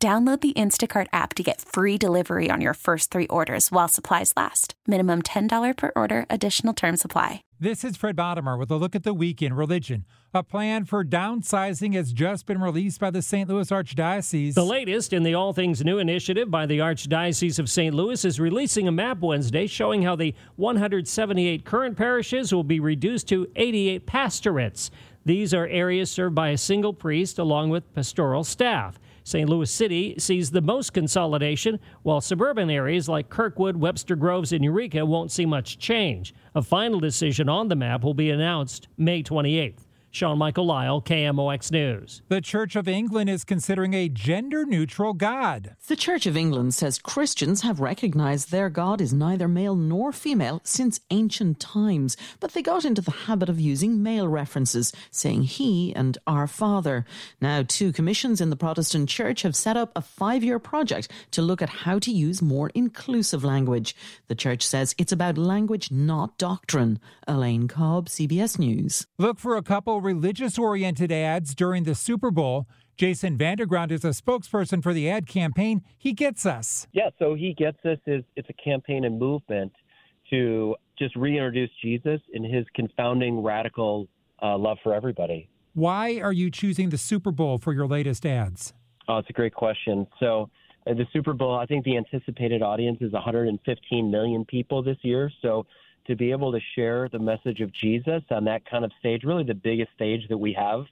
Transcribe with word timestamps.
Download 0.00 0.40
the 0.40 0.52
Instacart 0.52 1.08
app 1.12 1.34
to 1.34 1.42
get 1.42 1.60
free 1.60 1.98
delivery 1.98 2.52
on 2.52 2.60
your 2.60 2.74
first 2.74 3.10
three 3.10 3.26
orders 3.26 3.72
while 3.72 3.88
supplies 3.88 4.32
last. 4.36 4.74
Minimum 4.86 5.22
$10 5.22 5.76
per 5.76 5.90
order, 5.96 6.24
additional 6.30 6.72
term 6.72 6.96
supply. 6.96 7.42
This 7.58 7.82
is 7.82 7.96
Fred 7.96 8.14
Bodimer 8.14 8.56
with 8.56 8.70
a 8.70 8.76
look 8.76 8.94
at 8.94 9.02
the 9.02 9.12
week 9.12 9.42
in 9.42 9.54
religion. 9.54 10.04
A 10.32 10.44
plan 10.44 10.84
for 10.84 11.04
downsizing 11.04 11.94
has 11.94 12.12
just 12.12 12.46
been 12.46 12.60
released 12.60 13.00
by 13.00 13.10
the 13.10 13.22
St. 13.22 13.48
Louis 13.48 13.68
Archdiocese. 13.68 14.54
The 14.54 14.64
latest 14.64 15.12
in 15.12 15.24
the 15.24 15.34
All 15.34 15.52
Things 15.52 15.84
New 15.84 15.98
initiative 15.98 16.48
by 16.48 16.66
the 16.66 16.78
Archdiocese 16.78 17.58
of 17.58 17.68
St. 17.68 17.92
Louis 17.92 18.24
is 18.24 18.38
releasing 18.38 18.86
a 18.86 18.92
map 18.92 19.18
Wednesday 19.18 19.66
showing 19.66 20.02
how 20.02 20.14
the 20.14 20.32
178 20.54 21.64
current 21.64 21.96
parishes 21.96 22.54
will 22.54 22.62
be 22.62 22.78
reduced 22.78 23.26
to 23.30 23.48
88 23.56 24.06
pastorates. 24.06 24.92
These 25.24 25.52
are 25.52 25.66
areas 25.66 26.08
served 26.08 26.36
by 26.36 26.50
a 26.50 26.56
single 26.56 26.92
priest 26.92 27.40
along 27.40 27.70
with 27.70 27.92
pastoral 27.92 28.44
staff. 28.44 29.00
St. 29.28 29.46
Louis 29.46 29.70
City 29.70 30.14
sees 30.16 30.50
the 30.50 30.62
most 30.62 30.94
consolidation, 30.94 31.78
while 32.02 32.22
suburban 32.22 32.70
areas 32.70 33.10
like 33.10 33.28
Kirkwood, 33.28 33.76
Webster 33.76 34.16
Groves, 34.16 34.52
and 34.52 34.64
Eureka 34.64 35.04
won't 35.04 35.30
see 35.30 35.44
much 35.44 35.78
change. 35.78 36.32
A 36.54 36.62
final 36.62 36.98
decision 36.98 37.46
on 37.46 37.68
the 37.68 37.76
map 37.76 38.04
will 38.04 38.14
be 38.14 38.30
announced 38.30 38.88
May 38.96 39.22
28th. 39.22 39.87
Sean 40.10 40.38
Michael 40.38 40.66
Lyle, 40.66 41.02
KMOX 41.02 41.70
News. 41.70 42.22
The 42.28 42.40
Church 42.40 42.76
of 42.76 42.88
England 42.88 43.28
is 43.28 43.44
considering 43.44 43.92
a 43.92 44.08
gender 44.08 44.64
neutral 44.64 45.12
God. 45.12 45.76
The 45.86 45.96
Church 45.96 46.26
of 46.26 46.36
England 46.36 46.74
says 46.74 46.98
Christians 46.98 47.60
have 47.60 47.78
recognized 47.78 48.50
their 48.50 48.70
God 48.70 49.00
is 49.00 49.12
neither 49.12 49.48
male 49.48 49.76
nor 49.76 50.12
female 50.12 50.60
since 50.64 51.00
ancient 51.10 51.60
times, 51.60 52.16
but 52.40 52.52
they 52.52 52.62
got 52.62 52.86
into 52.86 53.02
the 53.02 53.10
habit 53.10 53.50
of 53.50 53.60
using 53.60 54.02
male 54.02 54.28
references, 54.28 54.92
saying 55.10 55.42
he 55.42 55.94
and 55.94 56.16
our 56.26 56.46
Father. 56.46 57.04
Now, 57.40 57.62
two 57.66 57.92
commissions 57.92 58.40
in 58.40 58.48
the 58.48 58.56
Protestant 58.56 59.08
Church 59.10 59.42
have 59.42 59.54
set 59.54 59.76
up 59.76 59.92
a 59.94 60.00
five 60.00 60.42
year 60.42 60.58
project 60.58 61.10
to 61.32 61.42
look 61.42 61.60
at 61.60 61.68
how 61.68 61.98
to 61.98 62.10
use 62.10 62.40
more 62.40 62.70
inclusive 62.74 63.44
language. 63.44 63.94
The 64.28 64.34
Church 64.34 64.66
says 64.66 64.94
it's 64.96 65.12
about 65.12 65.36
language, 65.36 65.90
not 65.90 66.38
doctrine. 66.38 66.98
Elaine 67.26 67.68
Cobb, 67.68 68.08
CBS 68.08 68.58
News. 68.58 69.06
Look 69.18 69.38
for 69.38 69.56
a 69.56 69.62
couple 69.62 69.97
religious 70.00 70.58
oriented 70.58 71.12
ads 71.12 71.54
during 71.54 71.84
the 71.84 71.94
Super 71.94 72.30
Bowl. 72.30 72.66
Jason 72.96 73.38
Vanderground 73.38 73.92
is 73.92 74.04
a 74.04 74.08
spokesperson 74.08 74.82
for 74.82 74.92
the 74.92 75.08
ad 75.08 75.26
campaign. 75.26 75.82
He 75.96 76.12
gets 76.12 76.44
us. 76.44 76.88
Yeah, 76.92 77.10
so 77.18 77.34
he 77.34 77.54
gets 77.54 77.78
us 77.84 77.98
is 78.06 78.24
it's 78.34 78.48
a 78.48 78.54
campaign 78.54 79.04
and 79.04 79.18
movement 79.18 79.72
to 80.30 80.74
just 80.98 81.14
reintroduce 81.14 81.70
Jesus 81.80 82.20
in 82.32 82.42
his 82.42 82.66
confounding 82.74 83.42
radical 83.42 84.08
uh, 84.42 84.58
love 84.58 84.78
for 84.82 84.94
everybody. 84.94 85.48
Why 85.74 86.18
are 86.18 86.32
you 86.32 86.50
choosing 86.50 86.90
the 86.90 86.98
Super 86.98 87.30
Bowl 87.30 87.58
for 87.58 87.72
your 87.72 87.86
latest 87.86 88.26
ads? 88.26 88.74
Oh, 89.06 89.18
it's 89.18 89.30
a 89.30 89.32
great 89.32 89.54
question. 89.54 90.06
So 90.18 90.50
uh, 90.88 90.94
the 90.94 91.06
Super 91.12 91.32
Bowl, 91.32 91.56
I 91.56 91.66
think 91.66 91.84
the 91.84 91.96
anticipated 91.96 92.62
audience 92.62 92.98
is 93.00 93.12
115 93.12 94.10
million 94.10 94.44
people 94.44 94.82
this 94.82 94.98
year. 95.02 95.30
So 95.40 95.66
to 96.08 96.16
be 96.16 96.30
able 96.32 96.50
to 96.50 96.58
share 96.74 97.08
the 97.10 97.18
message 97.18 97.60
of 97.60 97.72
Jesus 97.72 98.22
on 98.30 98.44
that 98.44 98.68
kind 98.68 98.84
of 98.84 98.90
stage, 98.98 99.22
really 99.24 99.44
the 99.44 99.54
biggest 99.54 99.92
stage 99.94 100.26
that 100.28 100.38
we 100.38 100.52
have 100.54 100.84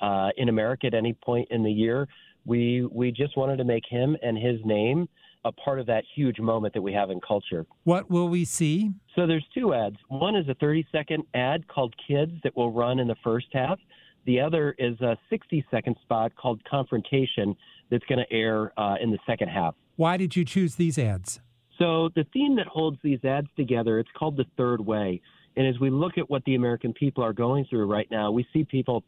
uh, 0.00 0.30
in 0.36 0.48
America 0.48 0.86
at 0.86 0.94
any 0.94 1.12
point 1.12 1.46
in 1.50 1.62
the 1.62 1.70
year, 1.70 2.08
we 2.44 2.88
we 2.90 3.12
just 3.12 3.36
wanted 3.36 3.58
to 3.58 3.64
make 3.64 3.84
him 3.88 4.16
and 4.22 4.36
his 4.36 4.58
name 4.64 5.08
a 5.44 5.52
part 5.52 5.78
of 5.78 5.86
that 5.86 6.04
huge 6.14 6.38
moment 6.38 6.72
that 6.74 6.82
we 6.82 6.92
have 6.92 7.10
in 7.10 7.20
culture. 7.20 7.66
What 7.84 8.10
will 8.10 8.28
we 8.28 8.44
see? 8.44 8.92
So 9.14 9.26
there's 9.26 9.44
two 9.54 9.74
ads. 9.74 9.96
One 10.08 10.36
is 10.36 10.48
a 10.48 10.54
30 10.54 10.86
second 10.92 11.24
ad 11.34 11.66
called 11.68 11.94
Kids 12.06 12.32
that 12.44 12.56
will 12.56 12.72
run 12.72 12.98
in 12.98 13.08
the 13.08 13.16
first 13.24 13.46
half. 13.52 13.78
The 14.24 14.40
other 14.40 14.74
is 14.78 15.00
a 15.00 15.16
60 15.30 15.64
second 15.70 15.96
spot 16.02 16.32
called 16.36 16.62
Confrontation 16.64 17.56
that's 17.90 18.04
going 18.06 18.24
to 18.24 18.32
air 18.32 18.72
uh, 18.78 18.96
in 19.00 19.10
the 19.10 19.18
second 19.26 19.48
half. 19.48 19.74
Why 19.96 20.16
did 20.16 20.36
you 20.36 20.44
choose 20.44 20.76
these 20.76 20.96
ads? 20.96 21.40
So 21.82 22.10
the 22.14 22.24
theme 22.32 22.54
that 22.56 22.68
holds 22.68 22.98
these 23.02 23.24
ads 23.24 23.48
together, 23.56 23.98
it's 23.98 24.10
called 24.16 24.36
the 24.36 24.46
third 24.56 24.80
way. 24.80 25.20
And 25.56 25.66
as 25.66 25.80
we 25.80 25.90
look 25.90 26.16
at 26.16 26.30
what 26.30 26.44
the 26.44 26.54
American 26.54 26.92
people 26.92 27.24
are 27.24 27.32
going 27.32 27.64
through 27.64 27.86
right 27.86 28.06
now, 28.08 28.30
we 28.30 28.46
see 28.52 28.62
people 28.62 29.02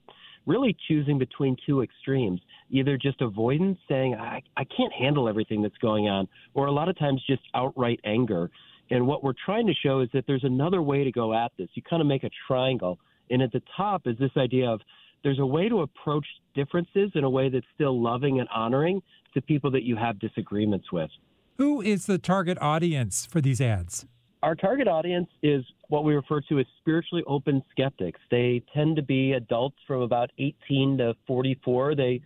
really 0.44 0.76
choosing 0.88 1.16
between 1.16 1.56
two 1.64 1.82
extremes 1.82 2.40
either 2.70 2.98
just 2.98 3.20
avoidance, 3.20 3.78
saying, 3.88 4.16
I, 4.16 4.42
I 4.56 4.64
can't 4.64 4.92
handle 4.92 5.28
everything 5.28 5.62
that's 5.62 5.78
going 5.78 6.08
on, 6.08 6.26
or 6.54 6.66
a 6.66 6.72
lot 6.72 6.88
of 6.88 6.98
times 6.98 7.22
just 7.28 7.42
outright 7.54 8.00
anger. 8.04 8.50
And 8.90 9.06
what 9.06 9.22
we're 9.22 9.34
trying 9.44 9.68
to 9.68 9.74
show 9.74 10.00
is 10.00 10.08
that 10.12 10.24
there's 10.26 10.42
another 10.42 10.82
way 10.82 11.04
to 11.04 11.12
go 11.12 11.32
at 11.32 11.52
this. 11.56 11.68
You 11.74 11.82
kind 11.88 12.02
of 12.02 12.08
make 12.08 12.24
a 12.24 12.30
triangle. 12.48 12.98
And 13.30 13.40
at 13.40 13.52
the 13.52 13.62
top 13.76 14.08
is 14.08 14.18
this 14.18 14.32
idea 14.36 14.68
of 14.68 14.80
there's 15.22 15.38
a 15.38 15.46
way 15.46 15.68
to 15.68 15.82
approach 15.82 16.26
differences 16.56 17.12
in 17.14 17.22
a 17.22 17.30
way 17.30 17.50
that's 17.50 17.66
still 17.72 18.02
loving 18.02 18.40
and 18.40 18.48
honoring 18.52 19.00
to 19.34 19.40
people 19.40 19.70
that 19.70 19.84
you 19.84 19.94
have 19.94 20.18
disagreements 20.18 20.90
with. 20.90 21.10
Who 21.56 21.80
is 21.80 22.06
the 22.06 22.18
target 22.18 22.58
audience 22.60 23.26
for 23.26 23.40
these 23.40 23.60
ads? 23.60 24.06
Our 24.42 24.56
target 24.56 24.88
audience 24.88 25.28
is 25.40 25.64
what 25.88 26.04
we 26.04 26.14
refer 26.14 26.40
to 26.48 26.58
as 26.58 26.66
spiritually 26.80 27.22
open 27.28 27.62
skeptics. 27.70 28.18
They 28.28 28.62
tend 28.74 28.96
to 28.96 29.02
be 29.02 29.32
adults 29.32 29.76
from 29.86 30.02
about 30.02 30.30
18 30.38 30.98
to 30.98 31.14
44. 31.28 31.94
They 31.94 32.20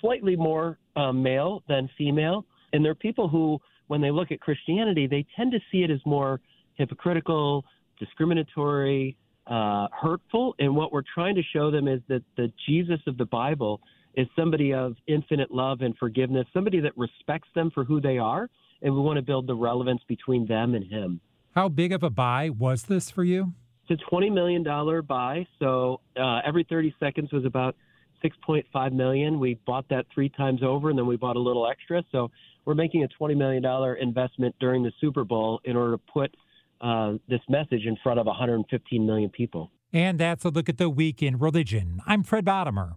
slightly 0.00 0.36
more 0.36 0.78
uh, 0.94 1.12
male 1.12 1.64
than 1.68 1.90
female, 1.98 2.46
and 2.72 2.84
they're 2.84 2.94
people 2.94 3.28
who, 3.28 3.58
when 3.88 4.00
they 4.00 4.12
look 4.12 4.30
at 4.30 4.40
Christianity, 4.40 5.08
they 5.08 5.26
tend 5.36 5.50
to 5.50 5.58
see 5.72 5.82
it 5.82 5.90
as 5.90 5.98
more 6.06 6.40
hypocritical, 6.74 7.64
discriminatory, 7.98 9.16
uh, 9.48 9.88
hurtful. 9.90 10.54
And 10.60 10.76
what 10.76 10.92
we're 10.92 11.02
trying 11.12 11.34
to 11.34 11.42
show 11.52 11.72
them 11.72 11.88
is 11.88 12.00
that 12.08 12.22
the 12.36 12.52
Jesus 12.68 13.00
of 13.08 13.18
the 13.18 13.26
Bible 13.26 13.80
is 14.16 14.26
somebody 14.34 14.72
of 14.72 14.96
infinite 15.06 15.50
love 15.50 15.82
and 15.82 15.96
forgiveness, 15.98 16.46
somebody 16.52 16.80
that 16.80 16.96
respects 16.96 17.48
them 17.54 17.70
for 17.72 17.84
who 17.84 18.00
they 18.00 18.18
are, 18.18 18.48
and 18.82 18.94
we 18.94 19.00
want 19.00 19.16
to 19.16 19.22
build 19.22 19.46
the 19.46 19.54
relevance 19.54 20.00
between 20.08 20.46
them 20.46 20.74
and 20.74 20.84
him. 20.84 21.20
How 21.54 21.68
big 21.68 21.92
of 21.92 22.02
a 22.02 22.10
buy 22.10 22.50
was 22.50 22.84
this 22.84 23.10
for 23.10 23.24
you? 23.24 23.52
It's 23.88 24.02
a 24.02 24.14
$20 24.14 24.32
million 24.32 24.64
buy, 25.06 25.46
so 25.58 26.00
uh, 26.16 26.40
every 26.44 26.66
30 26.68 26.94
seconds 26.98 27.32
was 27.32 27.44
about 27.44 27.76
6.5 28.24 28.92
million. 28.92 29.38
We 29.38 29.54
bought 29.66 29.88
that 29.90 30.06
three 30.12 30.28
times 30.30 30.62
over, 30.62 30.90
and 30.90 30.98
then 30.98 31.06
we 31.06 31.16
bought 31.16 31.36
a 31.36 31.40
little 31.40 31.68
extra. 31.68 32.02
So 32.10 32.30
we're 32.64 32.74
making 32.74 33.04
a 33.04 33.08
20 33.08 33.34
million 33.34 33.62
dollar 33.62 33.94
investment 33.94 34.54
during 34.58 34.82
the 34.82 34.92
Super 35.00 35.24
Bowl 35.24 35.60
in 35.64 35.76
order 35.76 35.92
to 35.92 36.02
put 36.12 36.34
uh, 36.80 37.14
this 37.28 37.40
message 37.48 37.86
in 37.86 37.96
front 38.02 38.18
of 38.18 38.26
115 38.26 39.06
million 39.06 39.30
people. 39.30 39.70
And 39.92 40.18
that's 40.18 40.44
a 40.44 40.48
look 40.48 40.68
at 40.68 40.78
the 40.78 40.90
week 40.90 41.22
in 41.22 41.38
religion. 41.38 42.00
I'm 42.06 42.22
Fred 42.22 42.44
Bodimer. 42.44 42.96